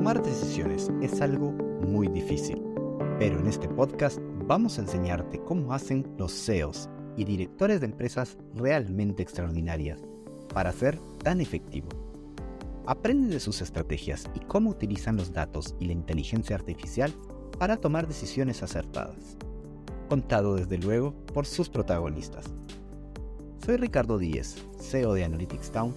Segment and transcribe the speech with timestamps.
[0.00, 2.62] Tomar decisiones es algo muy difícil,
[3.18, 6.88] pero en este podcast vamos a enseñarte cómo hacen los CEOs
[7.18, 10.00] y directores de empresas realmente extraordinarias
[10.54, 11.90] para ser tan efectivo.
[12.86, 17.12] Aprende de sus estrategias y cómo utilizan los datos y la inteligencia artificial
[17.58, 19.36] para tomar decisiones acertadas.
[20.08, 22.46] Contado desde luego por sus protagonistas.
[23.66, 25.94] Soy Ricardo Díez, CEO de Analytics Town,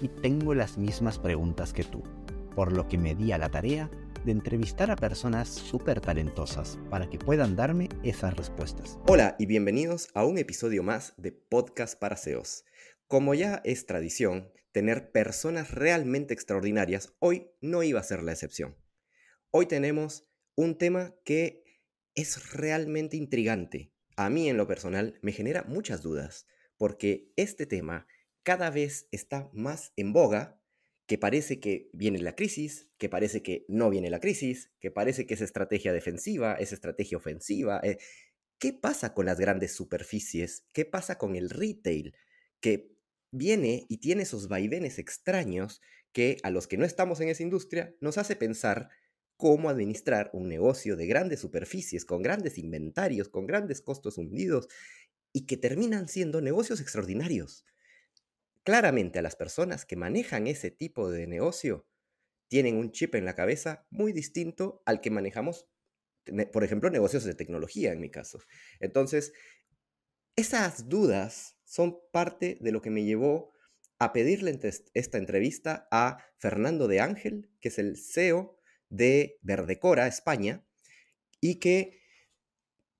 [0.00, 2.04] y tengo las mismas preguntas que tú,
[2.54, 3.90] por lo que me di a la tarea
[4.24, 8.98] de entrevistar a personas súper talentosas para que puedan darme esas respuestas.
[9.06, 12.64] Hola y bienvenidos a un episodio más de Podcast para CEOs.
[13.06, 18.76] Como ya es tradición, tener personas realmente extraordinarias, hoy no iba a ser la excepción.
[19.50, 21.64] Hoy tenemos un tema que
[22.14, 23.92] es realmente intrigante.
[24.16, 28.06] A mí en lo personal me genera muchas dudas, porque este tema
[28.42, 30.59] cada vez está más en boga,
[31.10, 35.26] que parece que viene la crisis, que parece que no viene la crisis, que parece
[35.26, 37.80] que es estrategia defensiva, es estrategia ofensiva.
[37.82, 37.98] Eh,
[38.60, 40.68] ¿Qué pasa con las grandes superficies?
[40.72, 42.14] ¿Qué pasa con el retail?
[42.60, 42.94] Que
[43.32, 45.80] viene y tiene esos vaivenes extraños
[46.12, 48.88] que a los que no estamos en esa industria nos hace pensar
[49.36, 54.68] cómo administrar un negocio de grandes superficies, con grandes inventarios, con grandes costos hundidos,
[55.32, 57.64] y que terminan siendo negocios extraordinarios.
[58.62, 61.86] Claramente a las personas que manejan ese tipo de negocio
[62.48, 65.68] tienen un chip en la cabeza muy distinto al que manejamos,
[66.52, 68.40] por ejemplo, negocios de tecnología en mi caso.
[68.80, 69.32] Entonces,
[70.36, 73.52] esas dudas son parte de lo que me llevó
[73.98, 74.58] a pedirle
[74.94, 80.66] esta entrevista a Fernando de Ángel, que es el CEO de Verdecora, España,
[81.40, 82.00] y que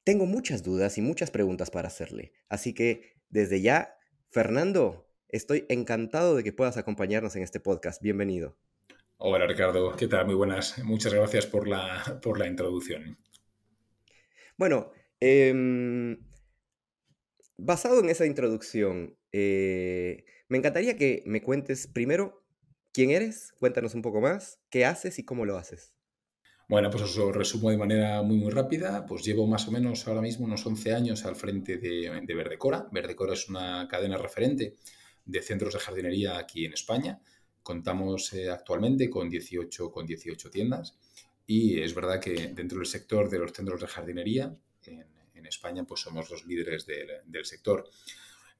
[0.04, 2.32] tengo muchas dudas y muchas preguntas para hacerle.
[2.48, 3.96] Así que desde ya,
[4.30, 8.02] Fernando, estoy encantado de que puedas acompañarnos en este podcast.
[8.02, 8.56] Bienvenido.
[9.18, 10.26] Hola Ricardo, ¿qué tal?
[10.26, 10.82] Muy buenas.
[10.84, 13.18] Muchas gracias por la, por la introducción.
[14.56, 16.16] Bueno, eh,
[17.58, 22.42] basado en esa introducción, eh, me encantaría que me cuentes primero
[22.92, 25.94] quién eres, cuéntanos un poco más, qué haces y cómo lo haces.
[26.68, 29.04] Bueno, pues os lo resumo de manera muy, muy rápida.
[29.04, 32.86] Pues llevo más o menos ahora mismo unos 11 años al frente de, de Verdecora.
[32.92, 34.76] Verdecora es una cadena referente
[35.30, 37.20] de centros de jardinería aquí en España.
[37.62, 40.96] Contamos eh, actualmente con 18, con 18 tiendas
[41.46, 44.54] y es verdad que dentro del sector de los centros de jardinería,
[44.86, 45.04] en,
[45.40, 47.88] en España pues somos los líderes del, sector.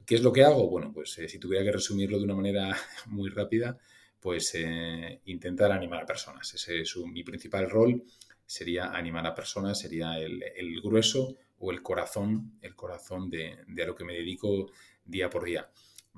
[0.04, 0.68] ¿Qué es lo que hago?
[0.68, 2.76] Bueno, pues eh, si tuviera que resumirlo de una manera
[3.06, 3.78] muy rápida,
[4.18, 6.52] pues eh, intentar animar a personas.
[6.52, 8.02] Ese es mi principal rol,
[8.44, 13.94] sería animar a personas, sería el, grueso o el corazón, el corazón de, a lo
[13.94, 14.70] que me dedico
[15.04, 15.70] día por día.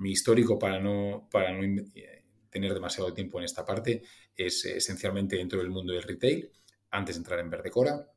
[0.03, 4.03] Mi histórico, para no, para no eh, tener demasiado tiempo en esta parte,
[4.35, 6.51] es esencialmente dentro del mundo del retail.
[6.91, 8.13] Antes de entrar en Verdecora,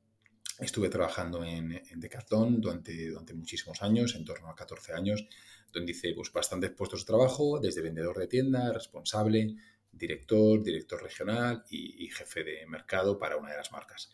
[0.58, 5.26] Estuve trabajando en, en Decathlon durante, durante, muchísimos años, en torno a 14 años,
[5.70, 9.54] donde hice pues, bastantes puestos de trabajo, desde vendedor de tienda, responsable,
[9.92, 14.10] director, director regional y, jefe de mercado para una de las marcas.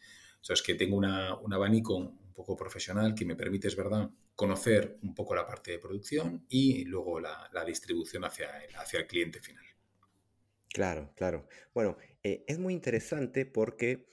[0.49, 4.99] O es que tengo una, un abanico poco profesional que me permite, es verdad, conocer
[5.03, 9.41] un poco la parte de producción y luego la, distribución hacia el, hacia el cliente
[9.41, 9.65] final.
[10.69, 11.47] Claro, claro.
[11.75, 14.09] Bueno, eh, es muy interesante porque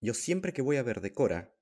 [0.00, 1.54] yo siempre que voy a ver Decora,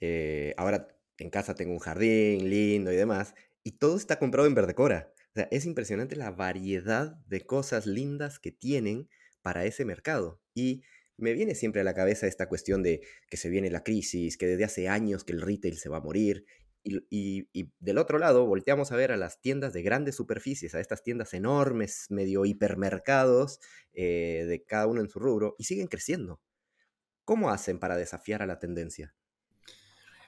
[0.00, 0.88] eh, ahora
[1.18, 5.12] en casa tengo un jardín lindo y demás, y todo está comprado en Verdecora.
[5.36, 9.08] O es impresionante la variedad de cosas lindas que tienen
[9.42, 10.40] para ese mercado.
[10.54, 10.82] Y
[11.16, 14.46] me viene siempre a la cabeza esta cuestión de que se viene la crisis, que
[14.46, 16.44] desde hace años que el retail se va a morir.
[16.88, 17.48] Y,
[17.80, 21.34] del otro lado, volteamos a ver a las tiendas de grandes superficies, a estas tiendas
[21.34, 23.58] enormes, medio hipermercados,
[23.92, 26.40] eh, de cada uno en su rubro, y siguen creciendo.
[27.24, 29.16] ¿Cómo hacen para desafiar a la tendencia?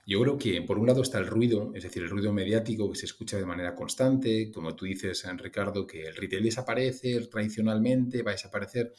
[0.05, 2.99] Yo creo que por un lado está el ruido, es decir, el ruido mediático que
[2.99, 8.31] se escucha de manera constante, como tú dices, Ricardo, que el retail desaparece tradicionalmente, va
[8.31, 8.95] a desaparecer.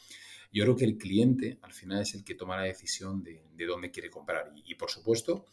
[0.52, 3.90] Yo creo que el cliente al final es el que toma la decisión de, dónde
[3.90, 4.52] quiere comprar.
[4.64, 5.46] Y, por supuesto,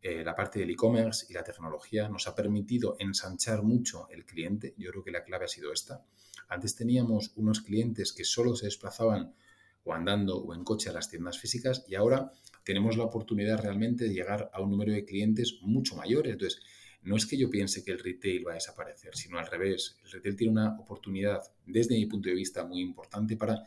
[0.00, 4.74] eh, la parte del e-commerce y la tecnología nos ha permitido ensanchar mucho el cliente.
[4.76, 6.04] Yo creo que la clave ha sido esta.
[6.48, 9.34] Antes teníamos unos clientes que solo se desplazaban
[9.82, 12.32] o andando o en coche a las tiendas físicas y ahora
[12.64, 16.32] tenemos la oportunidad realmente de llegar a un número de clientes mucho mayores.
[16.32, 16.62] Entonces,
[17.02, 19.98] no es que yo piense que el retail va a desaparecer, sino al revés.
[20.04, 23.62] El retail tiene una oportunidad, desde mi punto de vista, muy importante para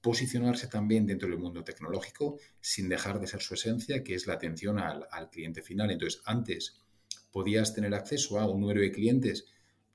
[0.00, 4.34] posicionarse también dentro del mundo tecnológico sin dejar de ser su esencia, que es la
[4.34, 5.90] atención al, cliente final.
[5.90, 6.80] Entonces, antes
[7.32, 9.46] podías tener acceso a un número de clientes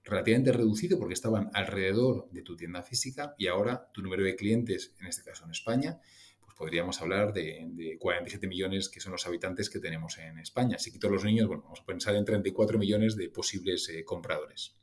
[0.03, 4.93] relativamente reducido porque estaban alrededor de tu tienda física y ahora tu número de clientes,
[4.99, 5.99] en este caso en España,
[6.41, 10.77] pues podríamos hablar de, 47 millones que son los habitantes que tenemos en España.
[10.77, 14.75] Si quito los niños, bueno, vamos a pensar en 34 millones de posibles eh, compradores.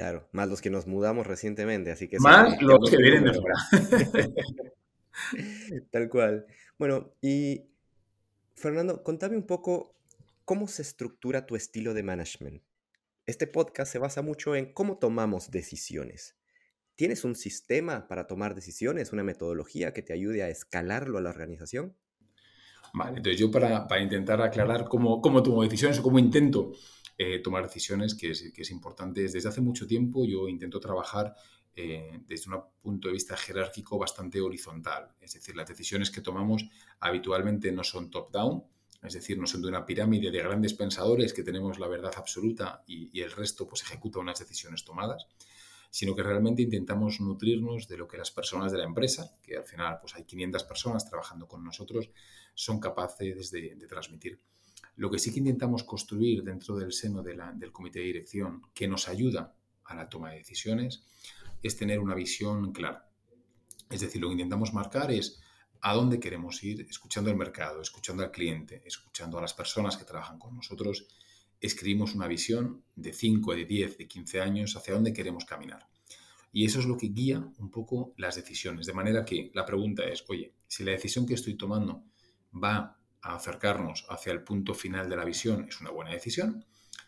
[0.00, 2.18] Claro, más los que nos mudamos recientemente, así que...
[2.20, 3.54] Más los que vienen de fuera.
[5.90, 6.46] Tal cual.
[6.78, 7.66] Bueno, y
[8.54, 9.94] Fernando, contame un poco
[10.46, 12.62] cómo se estructura tu estilo de management.
[13.26, 16.34] Este podcast se basa mucho en cómo tomamos decisiones.
[16.94, 21.28] ¿Tienes un sistema para tomar decisiones, una metodología que te ayude a escalarlo a la
[21.28, 21.94] organización?
[22.94, 26.72] Vale, entonces yo para, intentar aclarar cómo, cómo, tomo decisiones o cómo intento
[27.22, 31.34] eh, tomar decisiones, que es, que es importante, desde hace mucho tiempo yo intento trabajar
[31.76, 35.12] eh, desde un punto de vista jerárquico bastante horizontal.
[35.20, 36.64] Es decir, las decisiones que tomamos
[36.98, 38.64] habitualmente no son top-down,
[39.02, 42.82] es decir, no son de una pirámide de grandes pensadores que tenemos la verdad absoluta
[42.86, 45.26] y, y el resto pues ejecuta unas decisiones tomadas,
[45.90, 49.64] sino que realmente intentamos nutrirnos de lo que las personas de la empresa, que al
[49.64, 52.08] final pues hay 500 personas trabajando con nosotros,
[52.54, 54.40] son capaces de, transmitir.
[55.00, 59.08] Lo que sí que intentamos construir dentro del seno del comité de dirección, que nos
[59.08, 61.04] ayuda a la toma de decisiones,
[61.62, 63.08] es tener una visión clara.
[63.88, 65.40] Es decir, lo que intentamos marcar es
[65.80, 70.04] a dónde queremos ir, escuchando el mercado, escuchando al cliente, escuchando a las personas que
[70.04, 71.08] trabajan con nosotros
[71.62, 75.88] escribimos una visión de 5, de 10, de 15 años hacia dónde queremos caminar.
[76.52, 78.84] Y eso es lo que guía un poco las decisiones.
[78.84, 82.04] De manera que la pregunta es, oye, si la decisión que estoy tomando
[82.52, 86.64] va acercarnos hacia el punto final de la visión, es una buena decisión.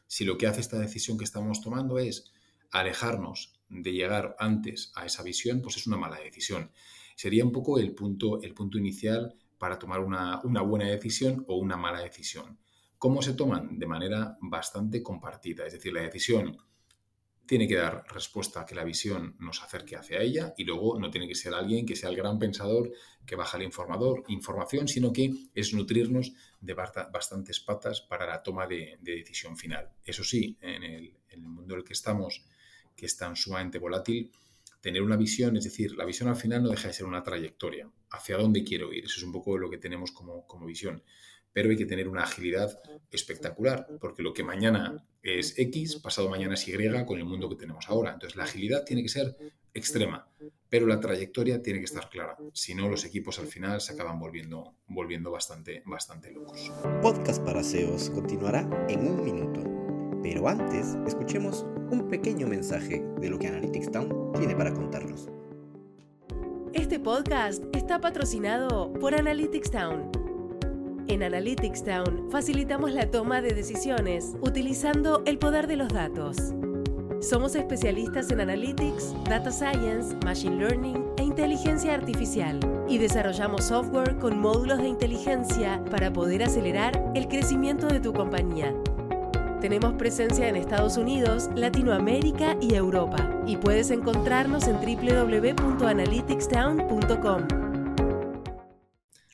[0.06, 2.32] Si lo que hace esta decisión que estamos tomando es
[2.70, 6.70] alejarnos de llegar antes a esa visión, pues es una mala decisión.
[7.16, 11.56] Sería un poco el punto, el punto inicial para tomar una, una buena decisión o
[11.56, 12.58] una mala decisión.
[12.98, 13.78] ¿Cómo se toman?
[13.78, 15.66] De manera bastante compartida.
[15.66, 16.56] Es decir, la decisión
[17.46, 21.10] tiene que dar respuesta a que la visión nos acerque hacia ella y luego no
[21.10, 22.92] tiene que ser alguien que sea el gran pensador
[23.26, 28.66] que baja el informador, información, sino que es nutrirnos de bastantes patas para la toma
[28.66, 29.90] de, decisión final.
[30.04, 32.44] Eso sí, en el, mundo en el que estamos,
[32.96, 34.30] que es tan sumamente volátil,
[34.80, 37.88] tener una visión, es decir, la visión al final no deja de ser una trayectoria,
[38.10, 41.02] hacia dónde quiero ir, eso es un poco lo que tenemos como, como visión
[41.52, 42.78] pero hay que tener una agilidad
[43.10, 46.74] espectacular, porque lo que mañana es X, pasado mañana es Y
[47.06, 48.12] con el mundo que tenemos ahora.
[48.12, 49.36] Entonces la agilidad tiene que ser
[49.74, 50.28] extrema,
[50.68, 52.36] pero la trayectoria tiene que estar clara.
[52.52, 56.72] Si no, los equipos al final se acaban volviendo, volviendo bastante, bastante locos.
[57.00, 59.62] Podcast para SEOs continuará en un minuto,
[60.22, 65.28] pero antes escuchemos un pequeño mensaje de lo que Analytics Town tiene para contarnos.
[66.72, 70.10] Este podcast está patrocinado por Analytics Town
[71.08, 76.36] en Analytics Town facilitamos la toma de decisiones utilizando el poder de los datos.
[77.20, 84.38] Somos especialistas en Analytics, Data Science, Machine Learning e inteligencia artificial y desarrollamos software con
[84.40, 88.74] módulos de inteligencia para poder acelerar el crecimiento de tu compañía.
[89.60, 97.46] Tenemos presencia en Estados Unidos, Latinoamérica y Europa y puedes encontrarnos en www.analyticstown.com.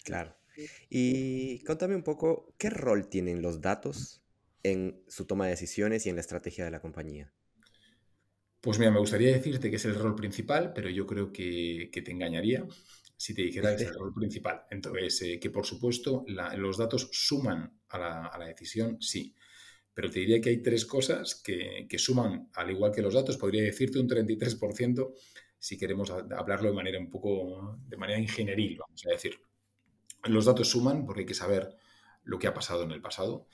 [0.04, 0.37] Claro.
[0.90, 4.22] Y contame un poco, ¿qué rol tienen los datos
[4.62, 7.32] en su toma de decisiones y en la estrategia de la compañía?
[8.60, 12.10] Pues mira, me gustaría decirte que es el rol principal, pero yo creo que, te
[12.10, 12.66] engañaría
[13.16, 14.62] si te dijera que es el rol principal.
[14.70, 17.98] Entonces, eh, que por supuesto los datos suman a
[18.38, 19.34] la, decisión, sí.
[19.94, 23.36] Pero te diría que hay tres cosas que, que, suman, al igual que los datos,
[23.36, 25.12] podría decirte un 33%
[25.58, 29.40] si queremos hablarlo de manera un poco, de manera ingenieril, vamos a decir.
[30.24, 31.76] Los datos suman porque hay que saber
[32.24, 33.46] lo que ha pasado en el pasado.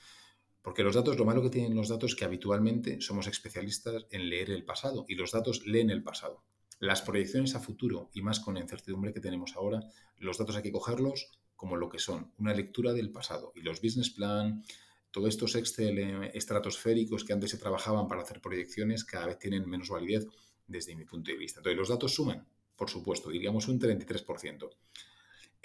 [0.61, 4.29] Porque los datos, lo malo que tienen los datos es que habitualmente somos especialistas en
[4.29, 6.43] leer el pasado y los datos leen el pasado.
[6.79, 9.79] Las proyecciones a futuro y más con la incertidumbre que tenemos ahora,
[10.17, 13.53] los datos hay que cogerlos como lo que son, una lectura del pasado.
[13.55, 14.63] Y los business plan,
[15.11, 19.69] todos estos Excel eh, estratosféricos que antes se trabajaban para hacer proyecciones cada vez tienen
[19.69, 20.27] menos validez
[20.67, 21.59] desde mi punto de vista.
[21.59, 22.45] Entonces los datos suman,
[22.75, 24.69] por supuesto, diríamos un 33%.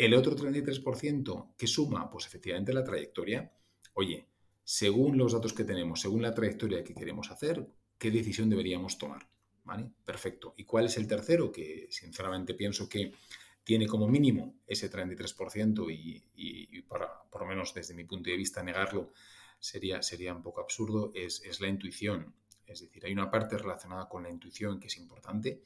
[0.01, 3.53] El otro 33% que suma, pues efectivamente la trayectoria.
[3.93, 4.27] Oye,
[4.65, 9.29] según los datos que tenemos, según la trayectoria que queremos hacer, ¿qué decisión deberíamos tomar?
[9.63, 9.91] ¿Vale?
[10.03, 10.55] Perfecto.
[10.57, 11.53] ¿Y cuál es el tercero?
[11.53, 13.13] Que sinceramente pienso que
[13.63, 15.95] tiene como mínimo ese 33%
[16.35, 19.13] y, para, por lo menos desde mi punto de vista, negarlo
[19.59, 22.35] sería, sería un poco absurdo, es, es la intuición.
[22.67, 25.63] Es decir, hay una parte relacionada con la intuición que es importante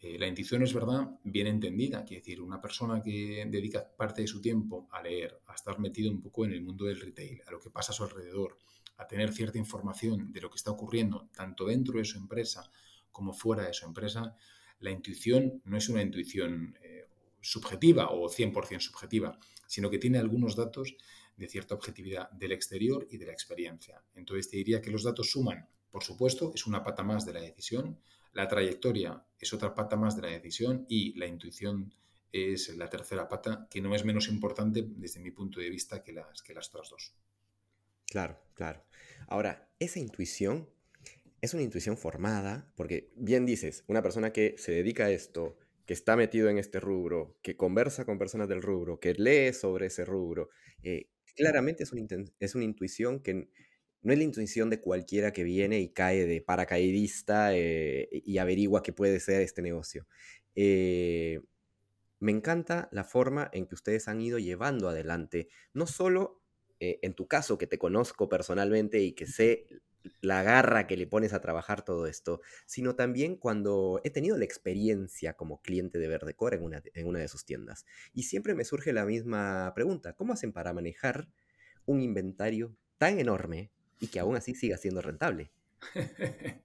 [0.00, 4.28] eh, la intuición es verdad bien entendida, quiere decir, una persona que dedica parte de
[4.28, 7.50] su tiempo a leer, a estar metido un poco en el mundo del retail, a
[7.50, 8.56] lo que pasa a su alrededor,
[8.96, 12.70] a tener cierta información de lo que está ocurriendo tanto dentro de su empresa
[13.12, 14.36] como fuera de su empresa,
[14.78, 17.06] la intuición no es una intuición, eh,
[17.40, 20.96] subjetiva o 100% subjetiva, sino que tiene algunos datos
[21.36, 24.02] de cierta objetividad del exterior y de la experiencia.
[24.14, 27.40] Entonces te diría que los datos suman, por supuesto, es una pata más de la
[27.40, 27.98] decisión,
[28.32, 31.94] la trayectoria es otra pata más de la decisión y la intuición
[32.32, 36.12] es la tercera pata, que no es menos importante desde mi punto de vista que
[36.12, 37.14] las, que las otras dos.
[38.06, 38.84] Claro, claro.
[39.28, 40.68] Ahora, esa intuición
[41.40, 45.94] es una intuición formada, porque bien dices, una persona que se dedica a esto, que
[45.94, 50.04] está metido en este rubro, que conversa con personas del rubro, que lee sobre ese
[50.04, 50.50] rubro,
[50.82, 52.06] eh, claramente es una,
[52.38, 53.50] es una, intuición que
[54.02, 58.82] no es la intuición de cualquiera que viene y cae de paracaidista eh, y averigua
[58.82, 60.06] qué puede ser este negocio.
[60.54, 61.40] Eh,
[62.18, 66.38] me encanta la forma en que ustedes han ido llevando adelante, no solo
[66.82, 69.66] en tu caso, que te conozco personalmente y que sé
[70.20, 74.44] la garra que le pones a trabajar todo esto, sino también cuando he tenido la
[74.44, 77.84] experiencia como cliente de Verdecor en una, en una de sus tiendas.
[78.12, 81.28] Y siempre me surge la misma pregunta, ¿cómo hacen para manejar
[81.86, 85.50] un inventario tan enorme y que aún así siga siendo rentable?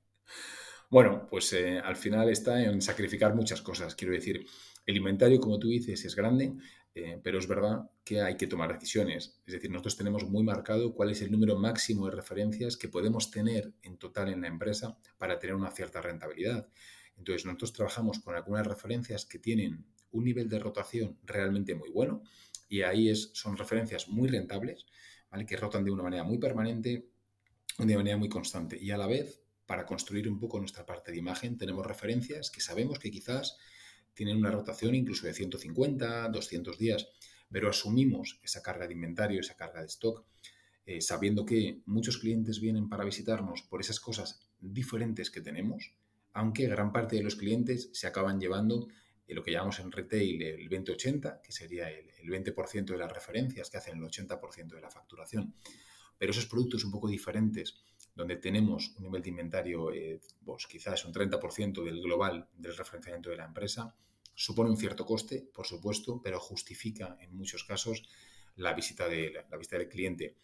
[0.89, 3.95] bueno, pues eh, al final está en sacrificar muchas cosas.
[3.95, 4.45] Quiero decir,
[4.85, 6.53] el inventario, como tú dices, es grande,
[6.93, 9.41] eh, pero es verdad que hay que tomar decisiones.
[9.45, 13.31] Es decir, nosotros tenemos muy marcado cuál es el número máximo de referencias que podemos
[13.31, 16.69] tener en total en la empresa para tener una cierta rentabilidad.
[17.17, 22.23] Entonces, nosotros trabajamos con algunas referencias que tienen un nivel de rotación realmente muy bueno
[22.69, 24.85] y ahí es, son referencias muy rentables,
[25.29, 25.45] ¿vale?
[25.45, 27.09] que rotan de una manera muy permanente,
[27.77, 28.77] de manera muy constante.
[28.81, 32.61] Y a la vez, para construir un poco nuestra parte de imagen, tenemos referencias que
[32.61, 33.57] sabemos que quizás
[34.13, 37.07] tienen una rotación incluso de 150, 200 días,
[37.51, 40.25] pero asumimos esa carga de inventario, esa carga de stock,
[40.85, 45.95] eh, sabiendo que muchos clientes vienen para visitarnos por esas cosas diferentes que tenemos,
[46.33, 48.87] aunque gran parte de los clientes se acaban llevando
[49.27, 53.77] lo que llamamos en retail el 20-80, que sería el, 20% de las referencias que
[53.77, 55.55] hacen el 80% de la facturación.
[56.17, 57.75] Pero esos productos un poco diferentes,
[58.15, 63.29] donde tenemos un nivel de inventario, eh, pues quizás un 30% del global del referenciamiento
[63.29, 63.93] de la empresa,
[64.35, 68.03] Supone un cierto coste, por supuesto, pero justifica en muchos casos
[68.57, 70.35] la visita, de, la, visita del cliente.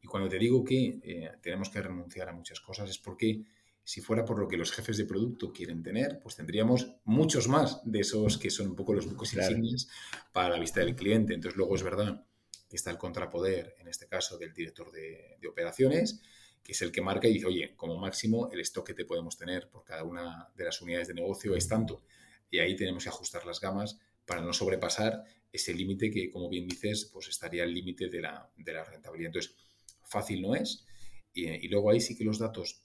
[0.00, 3.42] Y cuando te digo que eh, tenemos que renunciar a muchas cosas es porque
[3.82, 7.80] si fuera por lo que los jefes de producto quieren tener, pues tendríamos muchos más
[7.84, 9.88] de esos que son un poco los bucos insignias
[10.32, 11.34] para la vista del cliente.
[11.34, 12.24] Entonces luego es verdad
[12.70, 16.22] que está el contrapoder, en este caso del director de, operaciones,
[16.62, 19.36] que es el que marca y dice, oye, como máximo el stock que te podemos
[19.36, 22.04] tener por cada una de las unidades de negocio es tanto
[22.48, 26.68] y ahí tenemos que ajustar las gamas para no sobrepasar ese límite que, como bien
[26.68, 28.48] dices, pues estaría el límite de la,
[28.84, 29.28] rentabilidad.
[29.28, 29.56] Entonces,
[30.04, 30.86] fácil no es.
[31.32, 32.82] Y, luego ahí sí que los datos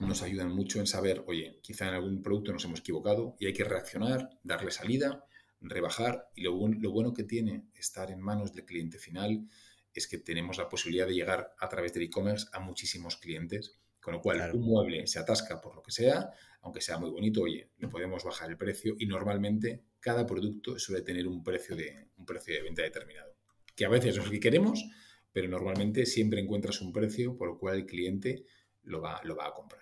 [0.00, 3.52] nos ayudan mucho en saber, oye, quizá en algún producto nos hemos equivocado y hay
[3.52, 5.24] que reaccionar, darle salida,
[5.68, 6.28] rebajar.
[6.34, 9.48] Y lo, lo bueno que tiene estar en manos del cliente final
[9.92, 14.12] es que tenemos la posibilidad de llegar a través del e-commerce a muchísimos clientes con
[14.12, 16.30] lo cual, un mueble se atasca por lo que sea,
[16.60, 21.00] aunque sea muy bonito, oye, le podemos bajar el precio y normalmente cada producto suele
[21.00, 23.34] tener un precio de, un precio de venta determinado.
[23.74, 24.84] Que a veces no es lo que queremos,
[25.32, 28.44] pero normalmente siempre encuentras un precio por el cual el cliente
[28.82, 29.80] lo va, lo va a comprar.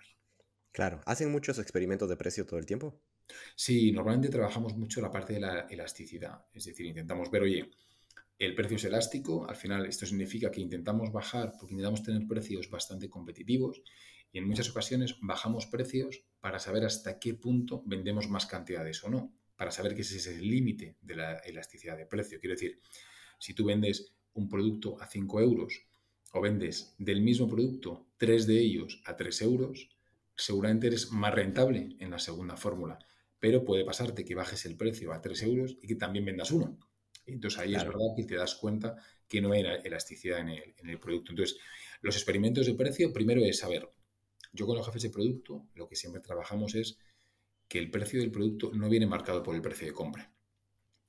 [0.71, 3.01] Claro, ¿hacen muchos experimentos de precio todo el tiempo?
[3.55, 6.45] Sí, normalmente trabajamos mucho la parte de la elasticidad.
[6.53, 7.71] Es decir, intentamos ver, oye,
[8.39, 12.69] el precio es elástico, al final esto significa que intentamos bajar porque intentamos tener precios
[12.69, 13.81] bastante competitivos
[14.31, 19.09] y en muchas ocasiones bajamos precios para saber hasta qué punto vendemos más cantidades o
[19.09, 22.39] no, para saber que ese es el límite de la elasticidad de precio.
[22.39, 22.81] Quiero decir,
[23.39, 25.85] si tú vendes un producto a 5 euros
[26.33, 29.89] o vendes del mismo producto tres de ellos a 3 euros,
[30.35, 32.97] seguramente eres más rentable en la segunda fórmula,
[33.43, 36.79] pero puede pasarte que bajes el precio a 3 euros y que también vendas uno.
[37.25, 38.95] Entonces ahí es verdad que te das cuenta
[39.27, 41.33] que no hay elasticidad en el, en el producto.
[41.33, 41.57] Entonces,
[41.99, 43.89] los experimentos de precio, primero es saber
[44.53, 46.97] yo con los jefes de producto lo que siempre trabajamos es
[47.67, 50.33] que el precio del producto no viene marcado por el precio de compra,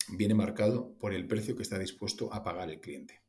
[0.09, 3.23] viene marcado por el precio que está dispuesto a pagar el cliente.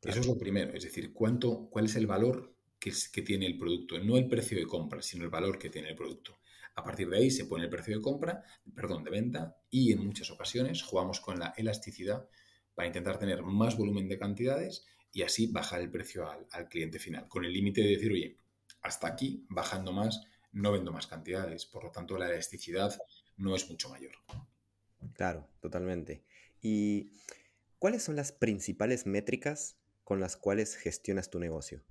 [0.00, 3.58] Eso es lo primero, es decir, cuánto, cuál es el valor que, que tiene el
[3.58, 6.38] producto, no el precio de compra, sino el valor que tiene el producto.
[6.74, 8.42] A partir de ahí se pone el precio de compra,
[8.74, 12.28] perdón, de venta y en muchas ocasiones jugamos con la elasticidad
[12.74, 16.98] para intentar tener más volumen de cantidades y así bajar el precio al, al cliente
[16.98, 18.38] final, con el límite de decir, oye,
[18.82, 21.66] hasta aquí, bajando más, no vendo más cantidades.
[21.66, 22.96] Por lo tanto, la elasticidad
[23.36, 24.12] no es mucho mayor.
[25.14, 26.24] Claro, totalmente.
[26.60, 27.12] ¿Y
[27.78, 31.82] cuáles son las principales métricas con las cuales gestionas tu negocio?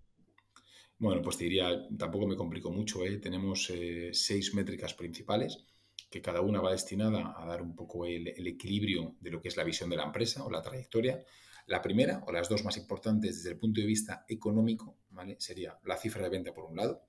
[0.98, 3.18] Bueno, pues te diría, tampoco me complico mucho, ¿eh?
[3.18, 5.66] tenemos eh, seis métricas principales.
[6.10, 9.58] que cada una va destinada a dar un poco el, equilibrio de lo que es
[9.58, 11.24] la visión de la empresa o la trayectoria.
[11.66, 15.38] La primera, o las dos más importantes desde el punto de vista económico, ¿vale?
[15.40, 17.08] sería la cifra de venta por un lado,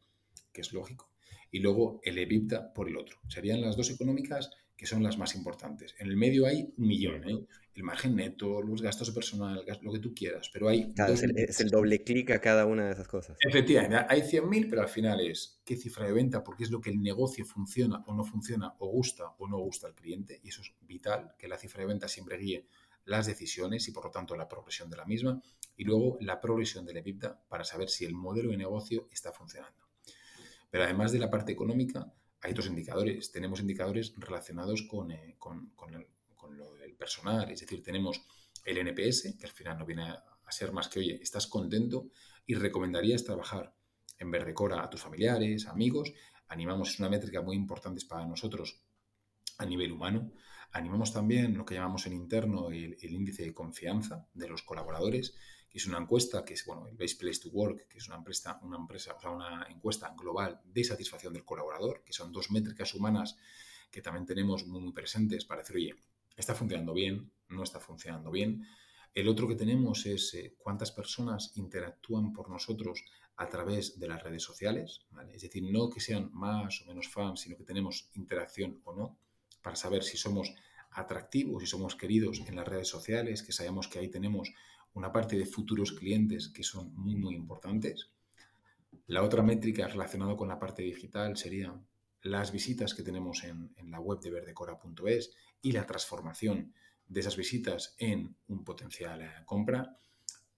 [0.53, 1.11] que es lógico,
[1.51, 3.19] y luego el EBITDA por el otro.
[3.29, 5.95] Serían las dos económicas que son las más importantes.
[5.99, 7.47] En el medio hay un millón, ¿eh?
[7.75, 10.93] el margen neto, los gastos de personal, lo que tú quieras, pero hay...
[11.09, 13.37] es, el, doble clic a cada una de esas cosas.
[13.41, 16.91] Efectivamente, hay 100.000, pero al final es qué cifra de venta, porque es lo que
[16.91, 20.63] el negocio funciona o no funciona, o gusta o no gusta al cliente, y eso
[20.63, 22.69] es vital, que la cifra de venta siempre guíe
[23.07, 25.43] las decisiones y por lo tanto la progresión de la misma,
[25.77, 29.33] y luego la progresión de la EBITDA para saber si el modelo de negocio está
[29.33, 29.85] funcionando.
[30.71, 32.13] Pero además de la parte económica,
[32.45, 33.33] hay otros indicadores.
[33.33, 35.37] Tenemos indicadores relacionados con, eh,
[36.51, 38.23] lo del personal, es decir, tenemos
[38.65, 42.11] el NPS, que al final no viene a ser más que, oye, estás contento
[42.47, 43.75] y recomendarías trabajar
[44.19, 46.13] en Verdecora a tus familiares, amigos.
[46.49, 48.83] Animamos, es una métrica muy importante para nosotros
[49.57, 50.31] a nivel humano.
[50.73, 55.35] Animamos también lo que llamamos en interno el índice de confianza de los colaboradores
[55.79, 58.59] es una encuesta que es, bueno, el Best Place to Work, que es una empresa,
[58.63, 62.95] una empresa, o sea, una encuesta global de satisfacción del colaborador, que son dos métricas
[62.95, 63.37] humanas
[63.91, 65.95] que también tenemos muy, presentes para decir, oye,
[66.37, 68.67] está funcionando bien, no está funcionando bien.
[69.15, 73.05] El otro que tenemos es eh, cuántas personas interactúan por nosotros
[73.37, 77.41] a través de las redes sociales, es decir, no que sean más o menos fans,
[77.41, 79.19] sino que tenemos interacción o no,
[79.61, 80.55] para saber si somos
[80.93, 84.53] atractivos, si somos queridos en las redes sociales, que sabemos que ahí tenemos
[84.95, 88.11] una parte de futuros clientes que son muy, muy importantes.
[89.07, 91.75] La otra métrica relacionada con la parte digital sería
[92.23, 96.73] las visitas que tenemos en, la web de verdecora.es y la transformación
[97.07, 99.99] de esas visitas en un potencial eh, compra.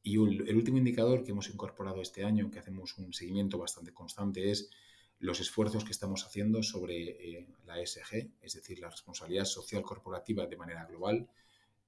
[0.02, 4.52] Y el último indicador que hemos incorporado este año, que hacemos un seguimiento bastante constante,
[4.52, 4.70] es
[5.18, 10.46] los esfuerzos que estamos haciendo sobre eh, la ESG, es decir, la responsabilidad social corporativa
[10.46, 11.28] de manera global,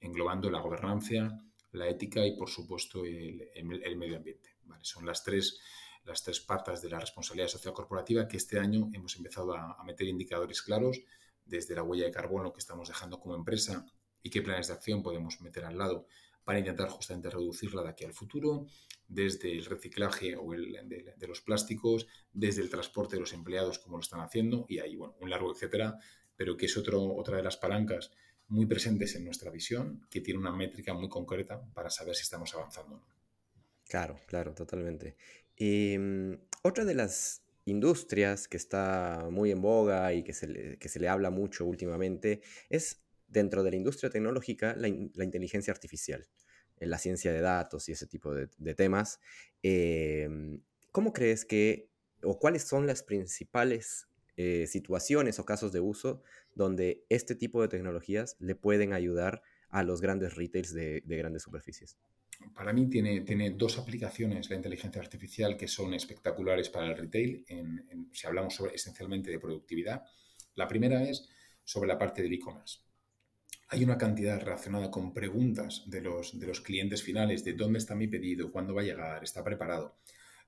[0.00, 1.38] englobando la gobernanza,
[1.72, 4.56] la ética y, por supuesto, el, medio ambiente.
[4.82, 5.58] Son las tres,
[6.04, 10.06] las tres patas de la responsabilidad social corporativa que este año hemos empezado a, meter
[10.06, 11.00] indicadores claros
[11.44, 13.86] desde la huella de carbono que estamos dejando como empresa
[14.22, 16.06] y qué planes de acción podemos meter al lado
[16.44, 18.66] para intentar justamente reducirla de aquí al futuro,
[19.06, 23.98] desde el reciclaje o el, de, los plásticos, desde el transporte de los empleados, como
[23.98, 25.98] lo están haciendo, y ahí, bueno, un largo etcétera,
[26.36, 28.12] pero que es otro, otra de las palancas
[28.48, 32.54] muy presentes en nuestra visión, que tiene una métrica muy concreta para saber si estamos
[32.54, 33.18] avanzando o no.
[33.88, 35.16] Claro, claro, totalmente.
[35.58, 40.88] Mm, otra de las industrias que está muy en boga y que se le, que
[40.88, 46.26] se le habla mucho últimamente es dentro de la industria tecnológica la, inteligencia artificial,
[46.78, 49.20] la ciencia de datos y ese tipo de, temas.
[49.62, 50.60] Em,
[50.92, 51.90] ¿Cómo crees que,
[52.22, 54.07] o cuáles son las principales
[54.40, 56.22] eh, situaciones o casos de uso
[56.54, 61.98] donde este tipo de tecnologías le pueden ayudar a los grandes retails de, grandes superficies.
[62.54, 67.44] Para mí tiene, tiene, dos aplicaciones la inteligencia artificial que son espectaculares para el retail,
[68.12, 70.04] si hablamos sobre, esencialmente de productividad.
[70.54, 71.28] La primera es
[71.64, 72.78] sobre la parte del e-commerce.
[73.70, 77.96] Hay una cantidad relacionada con preguntas de los, de los clientes finales, de dónde está
[77.96, 79.98] mi pedido, cuándo va a llegar, está preparado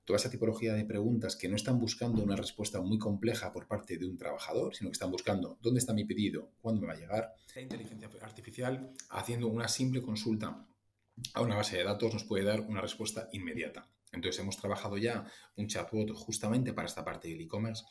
[0.05, 3.97] toda esa tipología de preguntas que no están buscando una respuesta muy compleja por parte
[3.97, 6.97] de un trabajador, sino que están buscando dónde está mi pedido, cuándo me va a
[6.97, 7.33] llegar.
[7.55, 10.65] La inteligencia artificial, haciendo una simple consulta
[11.33, 13.87] a una base de datos, nos puede dar una respuesta inmediata.
[14.11, 17.85] Entonces hemos trabajado ya un chatbot justamente para esta parte del e-commerce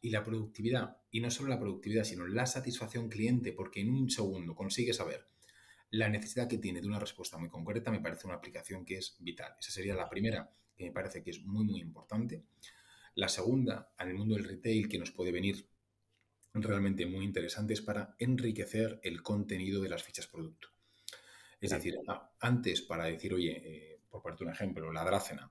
[0.00, 4.10] y la productividad, y no solo la productividad, sino la satisfacción cliente, porque en un
[4.10, 5.26] segundo consigue saber
[5.90, 9.16] la necesidad que tiene de una respuesta muy concreta, me parece una aplicación que es
[9.20, 9.54] vital.
[9.60, 12.44] Esa sería la primera que me parece que es muy, muy importante.
[13.14, 15.68] La segunda, en el mundo del retail, que nos puede venir
[16.52, 20.68] realmente muy interesante, es para enriquecer el contenido de las fichas producto.
[21.60, 21.96] Es decir,
[22.40, 25.50] antes para decir, oye, eh, por parte de un ejemplo, la Drácena,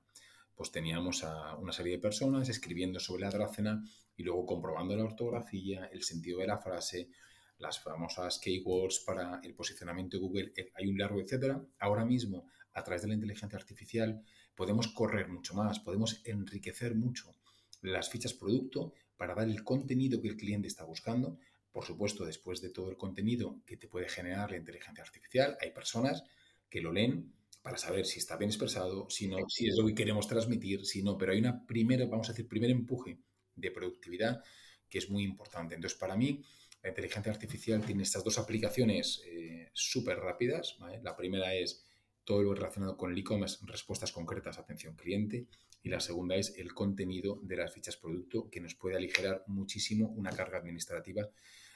[0.56, 3.84] pues teníamos a una serie de personas escribiendo sobre la Drácena
[4.16, 7.10] y luego comprobando la ortografía, el sentido de la frase,
[7.58, 11.62] las famosas keywords para el posicionamiento de Google, eh, hay un largo etcétera.
[11.80, 14.24] Ahora mismo, a través de la inteligencia artificial,
[14.56, 17.36] podemos correr mucho más, podemos enriquecer mucho
[17.82, 21.38] las fichas producto para dar el contenido que el cliente está buscando.
[21.72, 25.72] Por supuesto, después de todo el contenido que te puede generar la inteligencia artificial, hay
[25.72, 26.24] personas
[26.70, 29.96] que lo leen para saber si está bien expresado, si no, si es lo que
[29.96, 33.18] queremos transmitir, si no, pero hay una primera, vamos a decir, primer empuje
[33.56, 34.44] de productividad
[34.89, 35.74] que es muy importante.
[35.74, 36.44] Entonces, para mí,
[36.84, 40.78] la inteligencia artificial tiene estas dos aplicaciones eh, súper rápidas.
[41.02, 41.84] La primera es
[42.24, 45.48] todo lo relacionado con el e-commerce, respuestas concretas, atención cliente.
[45.82, 50.08] Y la segunda es el contenido de las fichas producto, que nos puede aligerar muchísimo
[50.10, 51.30] una carga administrativa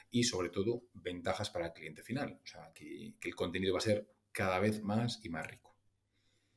[0.09, 2.39] y sobre todo ventajas para el cliente final.
[2.41, 5.75] O sea, que, el contenido va a ser cada vez más y más rico.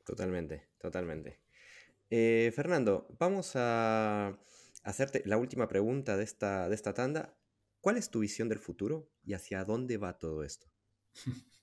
[0.04, 1.40] Totalmente, totalmente.
[2.08, 4.38] Eh, Fernando, vamos a
[4.84, 7.36] hacerte la última pregunta de esta, de esta tanda.
[7.80, 10.70] ¿Cuál es tu visión del futuro y hacia dónde va todo esto?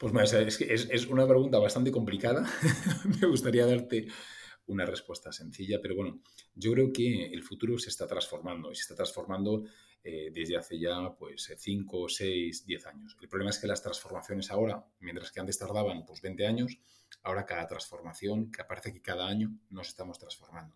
[0.00, 2.50] Pues es, es, es una pregunta bastante complicada.
[3.20, 4.06] Me gustaría darte
[4.64, 6.22] una respuesta sencilla, pero bueno,
[6.54, 9.64] yo creo que el futuro se está transformando y se está transformando
[10.02, 13.18] eh, desde hace ya pues 5, 6, 10 años.
[13.20, 16.78] El problema es que las transformaciones ahora, mientras que antes tardaban pues 20 años,
[17.22, 20.74] ahora cada transformación, que aparece que cada año nos estamos transformando.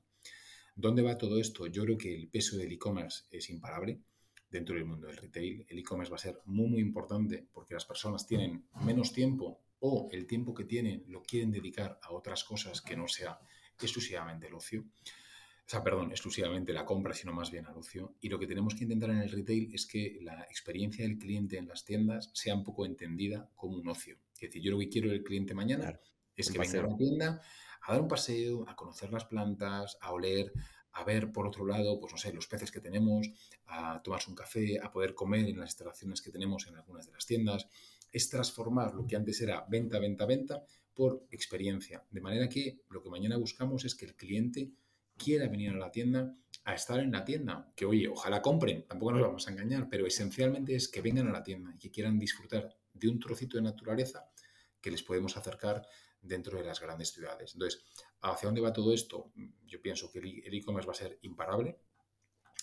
[0.76, 1.66] ¿Dónde va todo esto?
[1.66, 4.02] Yo creo que el peso del e-commerce es imparable
[4.54, 5.66] dentro del mundo del retail.
[5.68, 10.08] El e-commerce va a ser muy, muy importante porque las personas tienen menos tiempo o
[10.12, 13.38] el tiempo que tienen lo quieren dedicar a otras cosas que no sea
[13.80, 14.84] exclusivamente el ocio.
[15.66, 18.14] O sea, perdón, exclusivamente la compra, sino más bien al ocio.
[18.20, 21.58] Y lo que tenemos que intentar en el retail es que la experiencia del cliente
[21.58, 24.18] en las tiendas sea un poco entendida como un ocio.
[24.34, 25.98] Es decir, yo lo que quiero del cliente mañana
[26.36, 27.42] es que venga a la tienda
[27.86, 30.52] a dar un paseo, a conocer las plantas, a oler,
[30.94, 33.30] a ver por otro lado, pues no sé, los peces que tenemos,
[33.66, 37.12] a tomarse un café, a poder comer en las instalaciones que tenemos en algunas de
[37.12, 37.68] las tiendas.
[38.12, 42.04] Es transformar lo que antes era venta, venta, venta por experiencia.
[42.11, 44.70] De manera que lo que mañana buscamos es que el cliente
[45.16, 46.33] quiera venir a la tienda
[46.64, 47.72] a estar en la tienda.
[47.74, 51.33] Que oye, ojalá compren, tampoco nos vamos a engañar, pero esencialmente es que vengan a
[51.33, 54.30] la tienda y que quieran disfrutar de un trocito de naturaleza
[54.80, 55.85] que les podemos acercar
[56.24, 57.52] dentro de las grandes ciudades.
[57.54, 57.82] Entonces,
[58.20, 59.30] ¿hacia dónde va todo esto?
[59.66, 61.78] Yo pienso que el e-commerce va a ser imparable.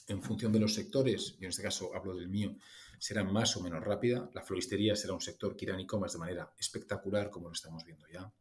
[0.08, 2.56] En función de los sectores, y en este caso hablo del mío,
[2.97, 4.30] será más o menos rápida.
[4.34, 7.86] La floristería será un sector que irá en e-commerce de manera espectacular, como lo estamos
[7.86, 8.32] viendo ya.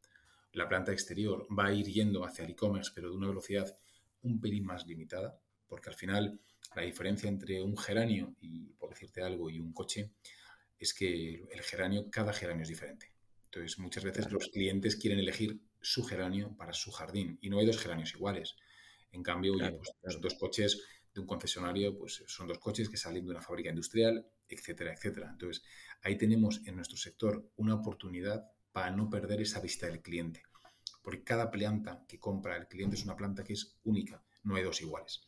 [0.53, 3.79] La planta exterior va a ir yendo hacia el e-commerce, pero de una velocidad
[4.23, 6.41] un pelín más limitada, porque al final
[6.75, 10.13] la diferencia entre un geranio y, por decirte algo, y un coche
[10.79, 13.13] es que el geranio, cada geranio es diferente.
[13.53, 17.67] Entonces, muchas veces los clientes quieren elegir su geranio para su jardín y no hay
[17.67, 18.55] dos geranios iguales.
[19.11, 20.81] En cambio, pues, los dos coches
[21.13, 25.31] de un concesionario, pues son dos coches que salen de una fábrica industrial, etcétera, etcétera.
[25.33, 25.65] Entonces,
[26.03, 30.45] ahí tenemos en nuestro sector una oportunidad para no perder esa vista del cliente.
[31.03, 34.63] Porque cada planta que compra el cliente es una planta que es única, no hay
[34.63, 35.23] dos iguales.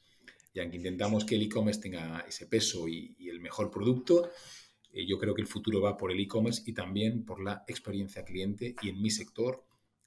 [0.53, 4.31] Y aunque intentamos que el e-commerce tenga ese peso y, el mejor producto,
[4.93, 8.25] eh, yo creo que el futuro va por el e-commerce y también por la experiencia
[8.25, 9.65] cliente y en mi sector,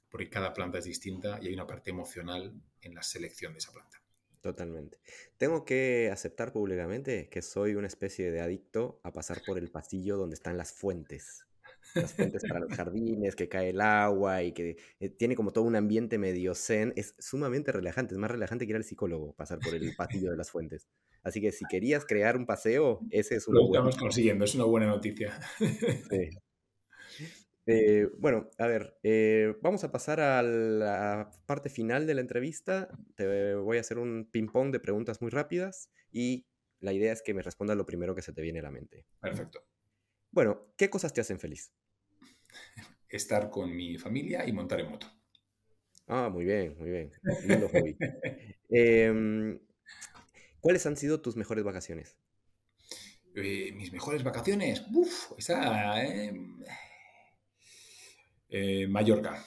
[0.08, 3.72] porque cada planta es distinta y hay una parte emocional en la selección de esa
[3.72, 4.00] planta.
[4.40, 4.98] Totalmente.
[5.38, 10.16] Tengo que aceptar públicamente que soy una especie de adicto a pasar por el pasillo
[10.16, 11.44] donde están las fuentes.
[11.96, 15.64] Las fuentes para los jardines, que cae el agua y que eh, tiene como todo
[15.64, 16.92] un ambiente medio zen.
[16.96, 20.36] Es sumamente relajante, es más relajante que ir al psicólogo pasar por el pasillo de
[20.36, 20.88] las fuentes.
[21.22, 24.64] Así que si querías crear un paseo, ese es un Lo estamos consiguiendo, es una
[24.64, 25.38] buena noticia.
[25.58, 26.30] Sí.
[27.68, 32.88] Eh, bueno, a ver, eh, vamos a pasar a la parte final de la entrevista.
[33.16, 36.46] Te voy a hacer un ping-pong de preguntas muy rápidas y
[36.78, 39.04] la idea es que me respondas lo primero que se te viene a la mente.
[39.20, 39.64] Perfecto.
[40.30, 41.72] Bueno, ¿qué cosas te hacen feliz?
[43.08, 45.06] Estar con mi familia y montar en moto.
[46.08, 47.12] Ah, muy bien, muy bien.
[47.44, 47.96] Lindo hobby.
[48.68, 49.60] Em,
[50.60, 52.16] ¿Cuáles han sido tus mejores vacaciones?
[53.36, 54.82] Eh, mis mejores vacaciones.
[54.92, 56.02] Uf, esa.
[56.04, 56.64] Em,
[58.48, 59.44] eh, Mallorca.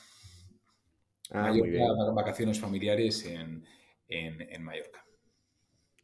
[1.32, 5.06] Ah, Mallorca, vacaciones familiares en, Mallorca.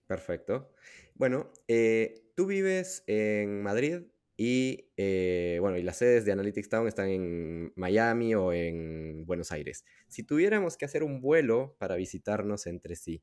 [0.08, 0.72] Perfecto.
[1.16, 4.02] Bueno, eh, tú vives en Madrid
[4.38, 9.52] y, eh, bueno, y las sedes de Analytics Town están en Miami o en Buenos
[9.52, 9.86] Aires.
[10.08, 13.22] Si tuviéramos que hacer un vuelo para visitarnos entre sí,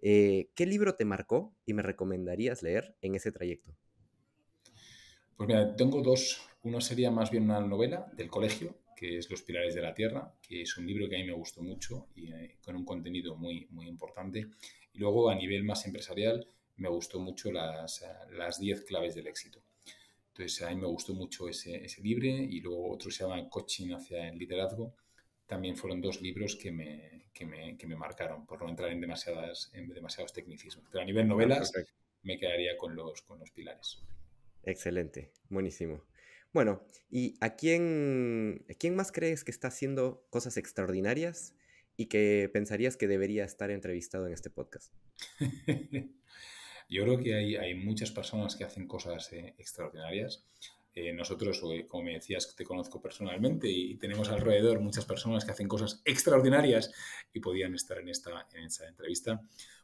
[0.00, 3.76] ¿qué libro te marcó y me recomendarías leer en ese trayecto?
[5.36, 6.40] Pues mira, tengo dos.
[6.62, 10.32] Uno sería más bien una novela del colegio que es Los Pilares de la Tierra,
[10.40, 13.34] que es un libro que a mí me gustó mucho y eh, con un contenido
[13.34, 14.46] muy, muy importante.
[14.92, 16.46] Y luego a nivel más empresarial
[16.76, 17.98] me gustó mucho las
[18.60, 19.60] 10 las claves del éxito.
[20.42, 23.92] Entonces a mí me gustó mucho ese, ese libro y luego otro se llama Coaching
[23.92, 24.96] hacia el liderazgo.
[25.46, 29.00] También fueron dos libros que me, que me, que me marcaron, por no entrar en,
[29.00, 30.86] demasiadas, en demasiados tecnicismos.
[30.90, 31.72] Pero a nivel novelas
[32.22, 34.02] me quedaría con los, con los pilares.
[34.64, 36.02] Excelente, buenísimo.
[36.52, 41.54] Bueno, ¿y a quién, quién más crees que está haciendo cosas extraordinarias
[41.96, 44.92] y que pensarías que debería estar entrevistado en este podcast?
[46.88, 50.44] Yo creo que hay, hay muchas personas que hacen cosas eh, extraordinarias.
[50.94, 55.68] Eh, nosotros, como me decías, te conozco personalmente y tenemos alrededor muchas personas que hacen
[55.68, 56.92] cosas extraordinarias
[57.32, 59.40] y podían estar en esta, en esta entrevista.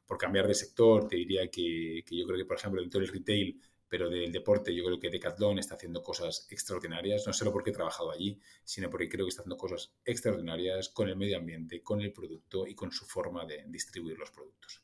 [0.07, 3.09] Por cambiar de sector, te diría que, que yo creo que, por ejemplo, dentro del
[3.09, 3.59] retail
[3.89, 7.73] pero del deporte yo creo que Decathlon está haciendo cosas extraordinarias, no solo porque he
[7.73, 12.01] trabajado allí, sino porque creo que está haciendo cosas extraordinarias con el medio ambiente, con
[12.01, 14.83] el producto y con su forma de distribuir los productos.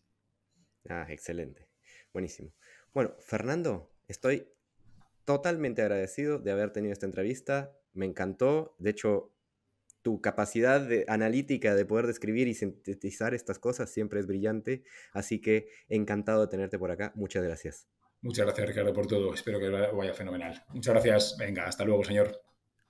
[0.89, 1.69] Ah, excelente.
[2.15, 2.55] Buenísimo.
[2.95, 4.49] Bueno, Fernando, estoy
[5.25, 7.77] totalmente agradecido de haber tenido esta entrevista.
[7.93, 8.77] Me encantó.
[8.79, 9.33] De hecho,
[10.01, 14.85] tu capacidad de, analítica de poder describir y sintetizar estas cosas siempre es brillante.
[15.13, 17.13] Así que encantado de tenerte por acá.
[17.17, 17.89] Muchas gracias.
[18.21, 19.35] Muchas gracias, Ricardo, por todo.
[19.35, 20.65] Espero que vaya fenomenal.
[20.69, 21.37] Muchas gracias.
[21.37, 22.41] Venga, hasta luego, señor.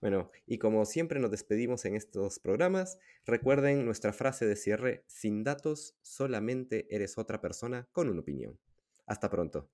[0.02, 5.44] Bueno, y como siempre nos despedimos en estos programas, recuerden nuestra frase de cierre, sin
[5.44, 8.58] datos solamente eres otra persona con una opinión.
[9.06, 9.68] Hasta pronto.